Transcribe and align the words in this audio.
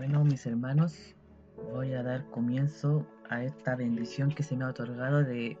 Bueno, 0.00 0.24
mis 0.24 0.46
hermanos, 0.46 1.14
voy 1.74 1.92
a 1.92 2.02
dar 2.02 2.24
comienzo 2.30 3.04
a 3.28 3.44
esta 3.44 3.76
bendición 3.76 4.30
que 4.30 4.42
se 4.42 4.56
me 4.56 4.64
ha 4.64 4.68
otorgado 4.68 5.22
de 5.22 5.58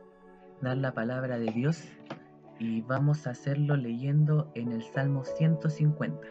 dar 0.62 0.78
la 0.78 0.94
palabra 0.94 1.38
de 1.38 1.52
Dios 1.52 1.84
y 2.58 2.80
vamos 2.80 3.26
a 3.26 3.32
hacerlo 3.32 3.76
leyendo 3.76 4.50
en 4.54 4.72
el 4.72 4.82
Salmo 4.82 5.24
150. 5.24 6.26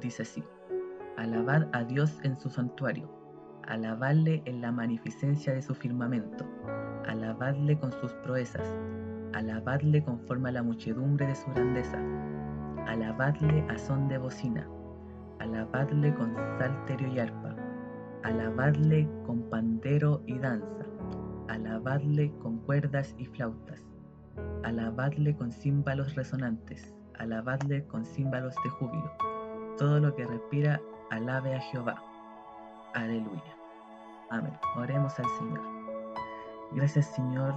Dice 0.00 0.22
así, 0.22 0.42
alabad 1.16 1.68
a 1.72 1.84
Dios 1.84 2.18
en 2.24 2.36
su 2.36 2.50
santuario, 2.50 3.08
alabadle 3.62 4.42
en 4.46 4.60
la 4.60 4.72
magnificencia 4.72 5.54
de 5.54 5.62
su 5.62 5.76
firmamento, 5.76 6.44
alabadle 7.06 7.78
con 7.78 7.92
sus 7.92 8.12
proezas, 8.14 8.68
alabadle 9.32 10.02
conforme 10.02 10.48
a 10.48 10.54
la 10.54 10.64
muchedumbre 10.64 11.28
de 11.28 11.36
su 11.36 11.48
grandeza, 11.52 12.02
alabadle 12.88 13.64
a 13.68 13.78
son 13.78 14.08
de 14.08 14.18
bocina 14.18 14.68
alabadle 15.40 16.14
con 16.14 16.34
salterio 16.58 17.08
y 17.08 17.18
arpa, 17.20 17.54
alabadle 18.24 19.08
con 19.26 19.42
pandero 19.50 20.22
y 20.26 20.38
danza, 20.38 20.84
alabadle 21.48 22.32
con 22.42 22.58
cuerdas 22.58 23.14
y 23.18 23.26
flautas, 23.26 23.84
alabadle 24.64 25.36
con 25.36 25.52
címbalos 25.52 26.14
resonantes, 26.14 26.94
alabadle 27.18 27.86
con 27.86 28.04
címbalos 28.04 28.54
de 28.64 28.70
júbilo. 28.70 29.12
Todo 29.76 30.00
lo 30.00 30.14
que 30.14 30.26
respira, 30.26 30.80
alabe 31.10 31.54
a 31.54 31.60
Jehová. 31.60 32.02
Aleluya. 32.94 33.56
Amén. 34.30 34.52
Oremos 34.76 35.18
al 35.18 35.28
Señor. 35.38 35.60
Gracias 36.72 37.06
Señor 37.06 37.54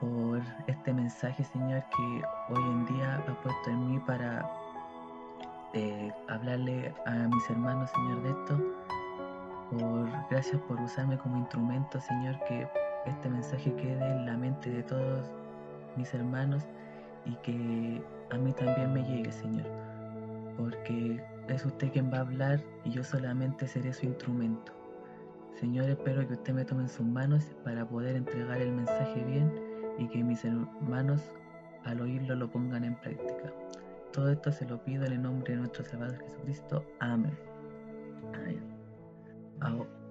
por 0.00 0.40
este 0.66 0.92
mensaje 0.92 1.44
Señor 1.44 1.84
que 1.94 2.22
hoy 2.48 2.62
en 2.62 2.86
día 2.86 3.16
ha 3.16 3.42
puesto 3.42 3.70
en 3.70 3.88
mí 3.88 3.98
para 4.00 4.50
eh, 5.74 6.12
hablarle 6.28 6.94
a 7.06 7.12
mis 7.28 7.50
hermanos, 7.50 7.90
Señor, 7.90 8.22
de 8.22 8.30
esto. 8.30 8.58
Por, 9.70 10.08
gracias 10.30 10.60
por 10.62 10.80
usarme 10.80 11.18
como 11.18 11.38
instrumento, 11.38 12.00
Señor, 12.00 12.38
que 12.46 12.68
este 13.06 13.28
mensaje 13.28 13.74
quede 13.74 14.08
en 14.08 14.26
la 14.26 14.36
mente 14.36 14.70
de 14.70 14.82
todos 14.84 15.30
mis 15.96 16.12
hermanos 16.14 16.64
y 17.24 17.34
que 17.36 18.02
a 18.30 18.38
mí 18.38 18.52
también 18.52 18.92
me 18.92 19.02
llegue, 19.02 19.32
Señor. 19.32 19.66
Porque 20.56 21.22
es 21.48 21.64
usted 21.64 21.92
quien 21.92 22.12
va 22.12 22.18
a 22.18 22.20
hablar 22.20 22.60
y 22.84 22.90
yo 22.90 23.02
solamente 23.02 23.66
seré 23.66 23.92
su 23.92 24.06
instrumento. 24.06 24.72
Señor, 25.54 25.88
espero 25.88 26.26
que 26.26 26.34
usted 26.34 26.54
me 26.54 26.64
tome 26.64 26.82
en 26.82 26.88
sus 26.88 27.06
manos 27.06 27.54
para 27.64 27.84
poder 27.84 28.16
entregar 28.16 28.60
el 28.60 28.72
mensaje 28.72 29.24
bien 29.24 29.52
y 29.98 30.08
que 30.08 30.22
mis 30.22 30.44
hermanos 30.44 31.32
al 31.84 32.00
oírlo 32.00 32.34
lo 32.34 32.50
pongan 32.50 32.84
en 32.84 32.94
práctica. 32.96 33.52
Todo 34.14 34.28
esto 34.28 34.52
se 34.52 34.64
lo 34.66 34.78
pido 34.84 35.04
en 35.06 35.12
el 35.14 35.22
nombre 35.22 35.54
de 35.54 35.58
nuestro 35.58 35.84
Salvador 35.84 36.16
Jesucristo. 36.18 36.84
Amén. 37.00 37.36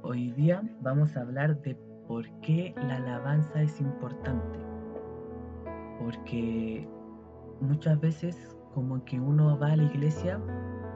Hoy 0.02 0.32
día 0.32 0.62
vamos 0.82 1.16
a 1.16 1.22
hablar 1.22 1.62
de 1.62 1.76
por 2.06 2.30
qué 2.42 2.76
la 2.76 2.98
alabanza 2.98 3.62
es 3.62 3.80
importante. 3.80 4.60
Porque 6.02 6.86
muchas 7.62 7.98
veces 8.02 8.58
como 8.74 9.06
que 9.06 9.22
uno 9.22 9.58
va 9.58 9.72
a 9.72 9.78
la 9.78 9.84
iglesia 9.84 10.38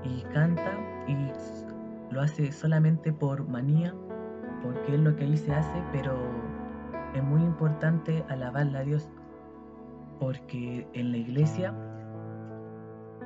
y 0.03 0.23
canta 0.33 0.77
y 1.07 1.15
lo 2.13 2.19
hace 2.19 2.51
solamente 2.51 3.13
por 3.13 3.47
manía, 3.47 3.95
porque 4.61 4.95
es 4.95 4.99
lo 4.99 5.15
que 5.15 5.23
ahí 5.23 5.37
se 5.37 5.53
hace, 5.53 5.81
pero 5.93 6.13
es 7.15 7.23
muy 7.23 7.41
importante 7.41 8.25
alabarle 8.27 8.79
a 8.79 8.83
Dios, 8.83 9.09
porque 10.19 10.85
en 10.91 11.11
la 11.13 11.17
iglesia 11.17 11.73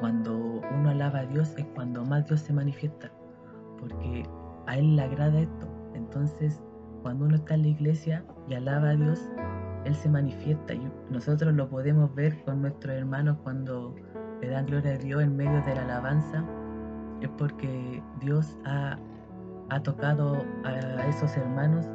cuando 0.02 0.60
uno 0.74 0.90
alaba 0.90 1.20
a 1.20 1.26
Dios 1.28 1.54
es 1.58 1.66
cuando 1.76 2.04
más 2.04 2.26
Dios 2.26 2.42
se 2.42 2.52
manifiesta, 2.52 3.12
porque 3.80 4.24
a 4.66 4.76
Él 4.76 4.96
le 4.96 5.04
agrada 5.04 5.40
esto. 5.40 5.68
Entonces, 5.94 6.60
cuando 7.04 7.26
uno 7.26 7.36
está 7.36 7.54
en 7.54 7.62
la 7.62 7.68
iglesia 7.68 8.26
y 8.50 8.56
alaba 8.56 8.90
a 8.90 8.96
Dios, 8.96 9.22
Él 9.86 9.94
se 9.94 10.10
manifiesta 10.10 10.74
y 10.74 10.92
nosotros 11.12 11.54
lo 11.54 11.70
podemos 11.70 12.14
ver 12.16 12.44
con 12.46 12.64
nuestros 12.64 12.96
hermanos 12.96 13.38
cuando 13.44 13.96
le 14.42 14.50
dan 14.50 14.66
gloria 14.66 14.96
a 14.96 14.98
Dios 14.98 15.22
en 15.22 15.38
medio 15.38 15.64
de 15.66 15.76
la 15.76 15.84
alabanza. 15.84 16.44
Es 17.22 17.30
porque 17.38 18.02
Dios 18.22 18.58
ha, 18.66 18.98
ha 19.70 19.84
tocado 19.84 20.44
a 20.64 21.08
esos 21.08 21.38
hermanos 21.38 21.86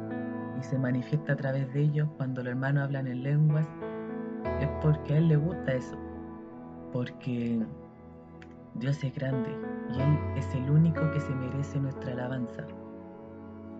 y 0.57 0.63
se 0.63 0.79
manifiesta 0.79 1.33
a 1.33 1.35
través 1.35 1.73
de 1.73 1.81
ellos 1.81 2.07
cuando 2.15 2.41
los 2.41 2.51
hermanos 2.51 2.85
hablan 2.85 3.07
en 3.07 3.23
lenguas. 3.23 3.67
Es 4.61 4.69
porque 4.81 5.15
a 5.15 5.17
Él 5.17 5.27
le 5.27 5.35
gusta 5.35 5.73
eso. 5.73 5.97
Porque 6.93 7.65
Dios 8.79 9.03
es 9.03 9.13
grande 9.15 9.49
y 9.91 10.01
Él 10.01 10.19
es 10.35 10.53
el 10.53 10.69
único 10.69 11.09
que 11.11 11.19
se 11.19 11.33
merece 11.33 11.79
nuestra 11.79 12.11
alabanza, 12.11 12.63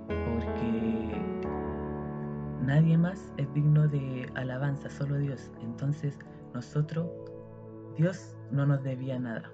porque 0.08 1.22
nadie 2.62 2.98
más 2.98 3.32
es 3.38 3.54
digno 3.54 3.88
de 3.88 4.28
alabanza, 4.34 4.90
solo 4.90 5.18
Dios. 5.18 5.52
Entonces 5.62 6.18
nosotros, 6.56 7.08
Dios 7.96 8.36
no 8.50 8.66
nos 8.66 8.82
debía 8.82 9.20
nada, 9.20 9.52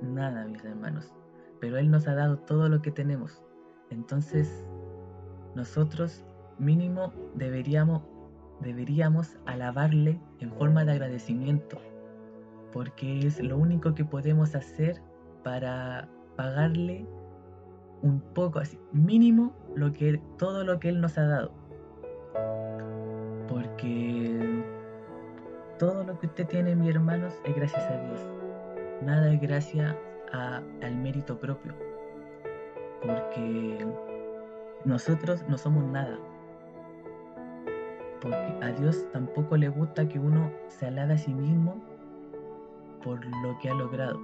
nada 0.00 0.46
mis 0.46 0.64
hermanos, 0.64 1.12
pero 1.60 1.76
Él 1.76 1.90
nos 1.90 2.08
ha 2.08 2.14
dado 2.14 2.38
todo 2.38 2.70
lo 2.70 2.80
que 2.80 2.90
tenemos. 2.90 3.42
Entonces 3.90 4.64
nosotros 5.54 6.24
mínimo 6.58 7.12
deberíamos, 7.34 8.02
deberíamos 8.60 9.36
alabarle 9.44 10.18
en 10.40 10.50
forma 10.52 10.82
de 10.86 10.92
agradecimiento 10.92 11.78
porque 12.72 13.26
es 13.26 13.40
lo 13.40 13.58
único 13.58 13.94
que 13.94 14.04
podemos 14.04 14.54
hacer 14.54 15.00
para 15.44 16.08
pagarle 16.36 17.06
un 18.02 18.20
poco 18.20 18.58
así, 18.58 18.78
mínimo 18.92 19.52
lo 19.76 19.92
que 19.92 20.20
todo 20.38 20.64
lo 20.64 20.80
que 20.80 20.88
él 20.88 21.00
nos 21.00 21.18
ha 21.18 21.26
dado. 21.26 21.52
Porque 23.48 24.64
todo 25.78 26.04
lo 26.04 26.18
que 26.18 26.26
usted 26.26 26.46
tiene, 26.46 26.74
mi 26.74 26.88
hermanos, 26.88 27.34
es 27.44 27.54
gracias 27.54 27.84
a 27.84 28.00
Dios. 28.00 28.20
Nada 29.02 29.32
es 29.32 29.40
gracias 29.40 29.94
al 30.32 30.96
mérito 30.96 31.38
propio. 31.38 31.74
Porque 33.02 33.86
nosotros 34.84 35.44
no 35.48 35.58
somos 35.58 35.84
nada. 35.84 36.18
Porque 38.20 38.56
a 38.62 38.72
Dios 38.72 39.04
tampoco 39.12 39.56
le 39.56 39.68
gusta 39.68 40.08
que 40.08 40.18
uno 40.18 40.50
se 40.68 40.86
alabe 40.86 41.14
a 41.14 41.18
sí 41.18 41.34
mismo 41.34 41.91
por 43.02 43.24
lo 43.24 43.58
que 43.58 43.70
ha 43.70 43.74
logrado, 43.74 44.20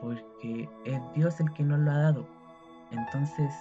porque 0.00 0.68
es 0.84 1.00
Dios 1.14 1.40
el 1.40 1.52
que 1.52 1.62
nos 1.62 1.78
lo 1.80 1.90
ha 1.90 1.98
dado. 1.98 2.26
Entonces 2.90 3.52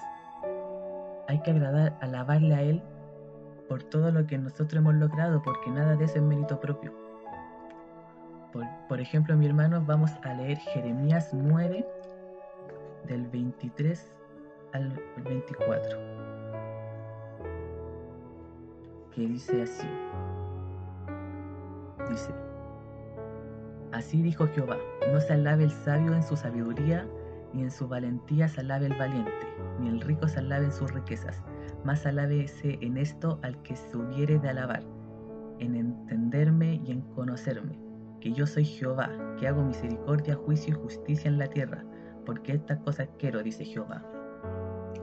hay 1.28 1.42
que 1.42 1.52
agradar, 1.52 1.98
alabarle 2.02 2.56
a 2.56 2.62
Él 2.62 2.82
por 3.70 3.84
todo 3.84 4.12
lo 4.12 4.26
que 4.28 4.38
nosotros 4.38 4.74
hemos 4.74 4.96
logrado, 4.96 5.42
porque 5.42 5.70
nada 5.72 5.96
de 5.96 6.06
eso 6.06 6.16
es 6.16 6.22
mérito 6.22 6.60
propio. 6.60 6.92
Por, 8.52 8.66
por 8.90 9.00
ejemplo, 9.00 9.36
mi 9.38 9.46
hermano, 9.46 9.82
vamos 9.86 10.12
a 10.24 10.34
leer 10.34 10.58
Jeremías 10.58 11.30
9, 11.34 11.86
del 13.08 13.28
23 13.28 14.12
al 14.74 15.02
24, 15.24 15.98
que 19.14 19.22
dice 19.22 19.62
así. 19.62 19.88
Dice, 22.10 22.34
Así 23.92 24.22
dijo 24.22 24.48
Jehová, 24.48 24.78
no 25.12 25.20
se 25.20 25.34
alabe 25.34 25.66
el 25.66 25.72
sabio 25.72 26.14
en 26.14 26.24
su 26.24 26.38
sabiduría, 26.38 27.06
ni 27.54 27.64
en 27.64 27.72
su 27.72 27.90
valentía 27.90 28.48
se 28.48 28.62
alabe 28.62 28.86
el 28.86 28.98
valiente, 28.98 29.32
ni 29.80 29.90
el 29.90 30.00
rico 30.00 30.30
se 30.30 30.40
alabe 30.40 30.66
en 30.66 30.72
sus 30.72 30.94
riquezas, 30.94 31.44
mas 31.84 32.06
alábese 32.06 32.78
en 32.82 32.98
esto 32.98 33.40
al 33.42 33.62
que 33.64 33.76
se 33.76 33.98
hubiere 33.98 34.40
de 34.40 34.50
alabar, 34.50 34.84
en 35.60 35.76
entenderme 35.76 36.82
y 36.86 36.92
en 36.92 37.02
conocerme, 37.02 37.78
que 38.22 38.32
yo 38.32 38.48
soy 38.48 38.64
Jehová, 38.64 39.10
que 39.38 39.48
hago 39.48 39.62
misericordia, 39.62 40.36
juicio 40.36 40.74
y 40.74 40.82
justicia 40.82 41.28
en 41.30 41.38
la 41.38 41.48
tierra, 41.48 41.84
porque 42.26 42.54
estas 42.54 42.80
cosas 42.80 43.10
quiero, 43.20 43.44
dice 43.44 43.66
Jehová. 43.66 44.06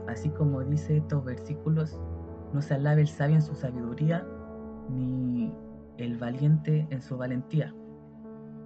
Así 0.07 0.29
como 0.31 0.63
dice 0.63 0.97
estos 0.97 1.23
versículos, 1.23 1.99
no 2.53 2.61
se 2.63 2.73
alabe 2.73 3.01
el 3.01 3.07
sabio 3.07 3.35
en 3.35 3.43
su 3.43 3.53
sabiduría, 3.53 4.25
ni 4.89 5.53
el 5.97 6.17
valiente 6.17 6.87
en 6.89 7.01
su 7.03 7.17
valentía, 7.17 7.75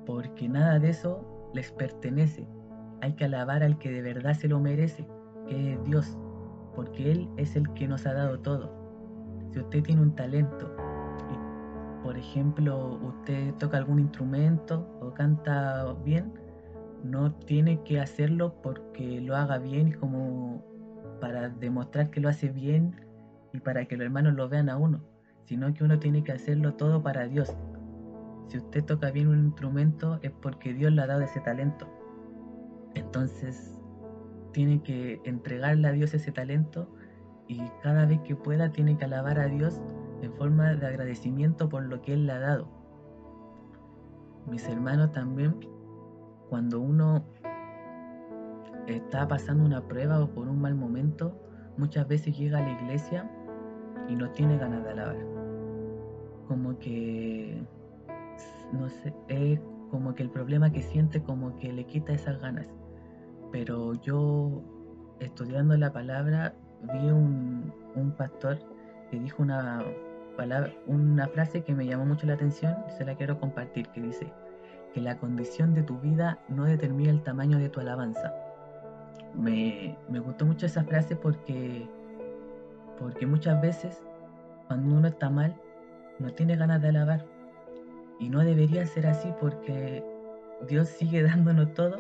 porque 0.06 0.50
nada 0.50 0.80
de 0.80 0.90
eso 0.90 1.52
les 1.54 1.72
pertenece. 1.72 2.48
Hay 3.02 3.14
que 3.14 3.26
alabar 3.26 3.64
al 3.64 3.78
que 3.78 3.92
de 3.92 4.02
verdad 4.02 4.34
se 4.34 4.48
lo 4.48 4.60
merece, 4.60 5.08
que 5.48 5.74
es 5.74 5.84
Dios, 5.84 6.18
porque 6.76 7.12
Él 7.12 7.30
es 7.38 7.56
el 7.56 7.72
que 7.74 7.88
nos 7.88 8.06
ha 8.06 8.14
dado 8.14 8.40
todo. 8.40 8.72
Si 9.52 9.60
usted 9.60 9.84
tiene 9.84 10.02
un 10.02 10.16
talento, 10.16 10.76
por 12.04 12.18
ejemplo 12.18 13.00
usted 13.02 13.54
toca 13.56 13.78
algún 13.78 14.00
instrumento 14.00 14.86
o 15.02 15.14
canta 15.14 15.94
bien, 16.04 16.34
no 17.04 17.34
tiene 17.34 17.82
que 17.84 18.00
hacerlo 18.00 18.62
porque 18.62 19.22
lo 19.22 19.36
haga 19.36 19.58
bien 19.58 19.94
como 19.94 20.64
para 21.20 21.50
demostrar 21.50 22.10
que 22.10 22.20
lo 22.20 22.30
hace 22.30 22.50
bien 22.50 22.96
y 23.54 23.60
para 23.60 23.86
que 23.86 23.96
los 23.96 24.06
hermanos 24.06 24.34
lo 24.34 24.50
vean 24.50 24.70
a 24.70 24.78
uno, 24.78 25.02
sino 25.46 25.74
que 25.74 25.84
uno 25.84 26.00
tiene 26.00 26.24
que 26.24 26.34
hacerlo 26.34 26.74
todo 26.74 27.02
para 27.02 27.28
Dios, 27.28 27.56
si 28.48 28.58
usted 28.58 28.84
toca 28.84 29.12
bien 29.12 29.28
un 29.28 29.46
instrumento 29.46 30.20
es 30.22 30.32
porque 30.32 30.74
Dios 30.74 30.92
le 30.92 31.02
ha 31.02 31.08
dado 31.08 31.22
ese 31.22 31.40
talento. 31.40 31.88
Entonces, 32.96 33.80
tiene 34.52 34.82
que 34.84 35.22
entregarle 35.26 35.88
a 35.88 35.92
Dios 35.92 36.14
ese 36.14 36.32
talento 36.32 36.88
y 37.48 37.62
cada 37.82 38.06
vez 38.06 38.20
que 38.22 38.36
pueda 38.36 38.72
tiene 38.72 38.98
que 38.98 39.06
alabar 39.06 39.40
a 39.40 39.48
Dios 39.48 39.82
en 40.22 40.34
forma 40.34 40.74
de 40.76 40.88
agradecimiento 40.88 41.68
por 41.70 41.84
lo 41.84 42.02
que 42.02 42.14
Él 42.14 42.28
le 42.28 42.34
ha 42.34 42.40
dado. 42.40 42.68
Mis 44.48 44.68
hermanos 44.68 45.12
también, 45.12 45.60
cuando 46.50 46.80
uno 46.80 47.26
está 48.88 49.28
pasando 49.28 49.66
una 49.66 49.88
prueba 49.88 50.20
o 50.22 50.30
por 50.30 50.48
un 50.48 50.62
mal 50.62 50.76
momento, 50.76 51.38
muchas 51.78 52.08
veces 52.08 52.38
llega 52.38 52.60
a 52.60 52.62
la 52.62 52.72
iglesia 52.72 53.30
y 54.08 54.16
no 54.16 54.30
tiene 54.32 54.58
ganas 54.58 54.84
de 54.84 54.90
alabar. 54.92 55.18
Como 56.48 56.78
que, 56.78 57.66
no 58.72 58.90
sé, 58.90 59.14
es 59.28 59.60
como 59.92 60.16
que 60.16 60.24
el 60.24 60.30
problema 60.30 60.72
que 60.72 60.82
siente 60.82 61.22
como 61.22 61.56
que 61.58 61.72
le 61.72 61.86
quita 61.86 62.14
esas 62.14 62.40
ganas. 62.40 62.68
Pero 63.52 63.94
yo, 64.02 64.64
estudiando 65.20 65.78
la 65.78 65.94
palabra, 65.94 66.56
vi 66.94 67.10
un, 67.10 67.72
un 67.96 68.12
pastor 68.14 68.58
que 69.12 69.20
dijo 69.20 69.44
una, 69.44 69.84
palabra, 70.36 70.74
una 70.88 71.28
frase 71.28 71.64
que 71.64 71.76
me 71.76 71.86
llamó 71.86 72.06
mucho 72.06 72.26
la 72.28 72.34
atención, 72.34 72.76
se 72.98 73.06
la 73.06 73.16
quiero 73.16 73.40
compartir, 73.40 73.88
que 73.90 74.02
dice 74.02 74.34
que 74.94 75.02
la 75.02 75.18
condición 75.18 75.74
de 75.74 75.84
tu 75.84 76.00
vida 76.00 76.40
no 76.50 76.66
determina 76.66 77.12
el 77.12 77.24
tamaño 77.24 77.58
de 77.58 77.70
tu 77.70 77.80
alabanza. 77.80 78.34
Me, 79.36 79.98
me 80.10 80.20
gustó 80.20 80.46
mucho 80.46 80.66
esa 80.68 80.84
frase 80.84 81.16
porque, 81.16 81.88
porque 83.00 83.26
muchas 83.26 83.60
veces 83.62 84.04
cuando 84.68 84.96
uno 84.96 85.08
está 85.08 85.30
mal 85.30 85.56
no 86.20 86.32
tiene 86.32 86.56
ganas 86.56 86.82
de 86.82 86.90
alabar. 86.90 87.26
Y 88.24 88.30
no 88.30 88.40
debería 88.40 88.86
ser 88.86 89.06
así 89.08 89.34
porque 89.42 90.02
Dios 90.70 90.88
sigue 90.88 91.24
dándonos 91.24 91.74
todo 91.74 91.98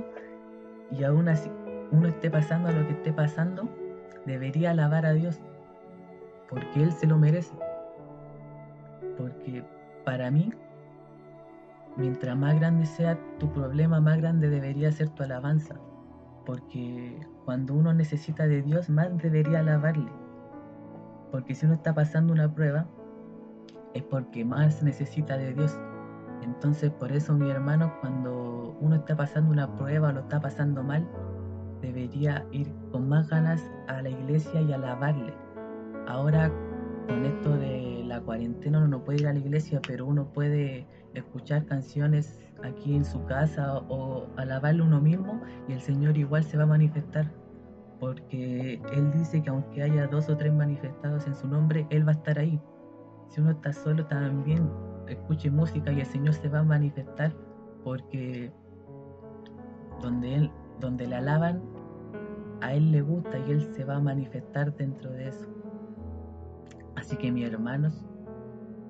y 0.89 1.03
aún 1.03 1.27
así 1.27 1.51
uno 1.91 2.07
esté 2.07 2.31
pasando 2.31 2.71
lo 2.71 2.87
que 2.87 2.93
esté 2.93 3.11
pasando, 3.11 3.67
debería 4.25 4.71
alabar 4.71 5.05
a 5.05 5.11
Dios 5.11 5.41
porque 6.49 6.81
Él 6.81 6.93
se 6.93 7.07
lo 7.07 7.17
merece. 7.17 7.53
Porque 9.17 9.65
para 10.05 10.31
mí, 10.31 10.53
mientras 11.97 12.37
más 12.37 12.55
grande 12.57 12.85
sea 12.85 13.19
tu 13.37 13.51
problema, 13.51 13.99
más 13.99 14.17
grande 14.17 14.49
debería 14.49 14.93
ser 14.93 15.09
tu 15.09 15.23
alabanza. 15.23 15.75
Porque 16.45 17.19
cuando 17.43 17.73
uno 17.73 17.93
necesita 17.93 18.47
de 18.47 18.61
Dios, 18.61 18.89
más 18.89 19.17
debería 19.17 19.59
alabarle. 19.59 20.11
Porque 21.31 21.53
si 21.53 21.65
uno 21.65 21.75
está 21.75 21.93
pasando 21.93 22.31
una 22.31 22.53
prueba, 22.53 22.85
es 23.93 24.03
porque 24.03 24.45
más 24.45 24.81
necesita 24.83 25.37
de 25.37 25.53
Dios. 25.53 25.77
Entonces 26.43 26.91
por 26.91 27.11
eso 27.11 27.33
mi 27.33 27.49
hermano, 27.49 27.93
cuando 28.01 28.77
uno 28.81 28.95
está 28.95 29.15
pasando 29.15 29.51
una 29.51 29.75
prueba 29.75 30.09
o 30.09 30.11
lo 30.11 30.19
está 30.21 30.39
pasando 30.41 30.83
mal, 30.83 31.07
debería 31.81 32.45
ir 32.51 32.71
con 32.91 33.07
más 33.07 33.29
ganas 33.29 33.61
a 33.87 34.01
la 34.01 34.09
iglesia 34.09 34.61
y 34.61 34.73
alabarle. 34.73 35.33
Ahora 36.07 36.51
con 37.07 37.25
esto 37.25 37.57
de 37.57 38.03
la 38.05 38.21
cuarentena 38.21 38.79
uno 38.79 38.87
no 38.87 39.03
puede 39.03 39.21
ir 39.21 39.27
a 39.27 39.33
la 39.33 39.39
iglesia, 39.39 39.81
pero 39.85 40.05
uno 40.05 40.25
puede 40.33 40.85
escuchar 41.13 41.65
canciones 41.65 42.39
aquí 42.63 42.95
en 42.95 43.05
su 43.05 43.23
casa 43.25 43.77
o 43.89 44.27
alabarle 44.37 44.81
uno 44.81 45.01
mismo 45.01 45.41
y 45.67 45.73
el 45.73 45.81
Señor 45.81 46.17
igual 46.17 46.43
se 46.43 46.57
va 46.57 46.63
a 46.63 46.67
manifestar. 46.67 47.31
Porque 47.99 48.81
Él 48.91 49.11
dice 49.11 49.41
que 49.41 49.49
aunque 49.49 49.81
haya 49.81 50.07
dos 50.07 50.29
o 50.29 50.35
tres 50.35 50.53
manifestados 50.53 51.25
en 51.25 51.35
su 51.35 51.47
nombre, 51.47 51.87
Él 51.89 52.05
va 52.05 52.11
a 52.11 52.15
estar 52.15 52.37
ahí. 52.37 52.59
Si 53.29 53.39
uno 53.39 53.51
está 53.51 53.71
solo 53.71 54.05
también 54.05 54.69
escuche 55.07 55.49
música 55.49 55.91
y 55.91 55.99
el 55.99 56.05
Señor 56.05 56.33
se 56.33 56.49
va 56.49 56.59
a 56.59 56.63
manifestar 56.63 57.33
porque 57.83 58.51
donde 60.01 60.35
Él, 60.35 60.51
donde 60.79 61.07
le 61.07 61.15
alaban, 61.15 61.61
a 62.61 62.73
Él 62.73 62.91
le 62.91 63.01
gusta 63.01 63.37
y 63.39 63.51
Él 63.51 63.61
se 63.73 63.83
va 63.83 63.97
a 63.97 63.99
manifestar 63.99 64.75
dentro 64.75 65.11
de 65.11 65.29
eso. 65.29 65.47
Así 66.95 67.17
que 67.17 67.31
mis 67.31 67.45
hermanos, 67.45 68.05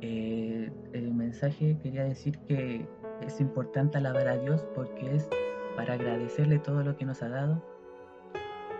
eh, 0.02 0.72
el 0.94 1.14
mensaje 1.14 1.78
quería 1.82 2.04
decir 2.04 2.38
que 2.40 2.88
es 3.22 3.40
importante 3.40 3.98
alabar 3.98 4.28
a 4.28 4.38
Dios 4.38 4.66
porque 4.76 5.16
es 5.16 5.30
para 5.76 5.94
agradecerle 5.94 6.60
todo 6.60 6.84
lo 6.84 6.96
que 6.96 7.06
nos 7.06 7.24
ha 7.24 7.30
dado, 7.30 7.64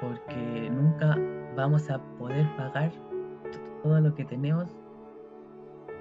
porque 0.02 0.70
nunca 0.70 1.18
vamos 1.56 1.90
a 1.90 2.00
poder 2.18 2.46
pagar 2.58 2.92
todo 3.82 4.00
lo 4.00 4.14
que 4.16 4.26
tenemos 4.26 4.76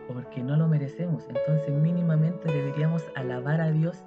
porque 0.09 0.43
no 0.43 0.57
lo 0.57 0.69
merecemos. 0.69 1.27
Entonces 1.29 1.73
mínimamente 1.73 2.53
deberíamos 2.53 3.05
alabar 3.15 3.61
a 3.61 3.71
Dios 3.71 4.05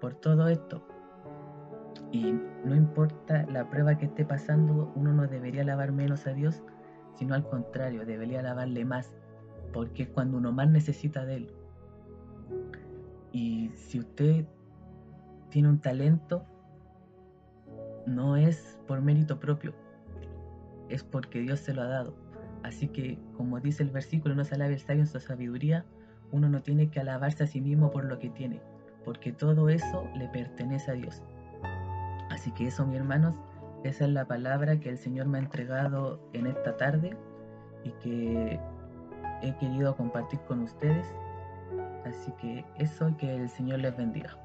por 0.00 0.14
todo 0.14 0.48
esto. 0.48 0.86
Y 2.10 2.32
no 2.64 2.74
importa 2.74 3.44
la 3.50 3.68
prueba 3.68 3.96
que 3.96 4.06
esté 4.06 4.24
pasando, 4.24 4.92
uno 4.94 5.12
no 5.12 5.26
debería 5.26 5.62
alabar 5.62 5.92
menos 5.92 6.26
a 6.26 6.32
Dios, 6.32 6.62
sino 7.14 7.34
al 7.34 7.48
contrario, 7.48 8.04
debería 8.06 8.40
alabarle 8.40 8.84
más, 8.84 9.12
porque 9.72 10.04
es 10.04 10.08
cuando 10.08 10.38
uno 10.38 10.52
más 10.52 10.68
necesita 10.68 11.24
de 11.24 11.36
Él. 11.36 11.52
Y 13.32 13.70
si 13.74 13.98
usted 13.98 14.46
tiene 15.50 15.68
un 15.68 15.80
talento, 15.80 16.44
no 18.06 18.36
es 18.36 18.78
por 18.86 19.00
mérito 19.00 19.40
propio, 19.40 19.74
es 20.88 21.02
porque 21.02 21.40
Dios 21.40 21.60
se 21.60 21.74
lo 21.74 21.82
ha 21.82 21.86
dado. 21.86 22.23
Así 22.64 22.88
que, 22.88 23.18
como 23.36 23.60
dice 23.60 23.82
el 23.82 23.90
versículo, 23.90 24.34
no 24.34 24.42
se 24.42 24.54
alabe 24.54 24.72
el 24.72 24.80
sabio 24.80 25.02
en 25.02 25.06
su 25.06 25.20
sabiduría, 25.20 25.84
uno 26.32 26.48
no 26.48 26.62
tiene 26.62 26.88
que 26.88 26.98
alabarse 26.98 27.44
a 27.44 27.46
sí 27.46 27.60
mismo 27.60 27.90
por 27.90 28.06
lo 28.06 28.18
que 28.18 28.30
tiene, 28.30 28.62
porque 29.04 29.32
todo 29.32 29.68
eso 29.68 30.08
le 30.16 30.28
pertenece 30.28 30.90
a 30.90 30.94
Dios. 30.94 31.22
Así 32.30 32.52
que 32.52 32.66
eso, 32.66 32.86
mis 32.86 32.96
hermanos, 32.96 33.34
esa 33.84 34.06
es 34.06 34.10
la 34.10 34.24
palabra 34.24 34.80
que 34.80 34.88
el 34.88 34.96
Señor 34.96 35.26
me 35.26 35.36
ha 35.36 35.42
entregado 35.42 36.26
en 36.32 36.46
esta 36.46 36.78
tarde 36.78 37.14
y 37.84 37.90
que 38.02 38.58
he 39.42 39.54
querido 39.56 39.94
compartir 39.94 40.40
con 40.48 40.62
ustedes. 40.62 41.06
Así 42.06 42.32
que 42.40 42.64
eso, 42.78 43.14
que 43.18 43.36
el 43.36 43.50
Señor 43.50 43.80
les 43.80 43.94
bendiga. 43.94 44.38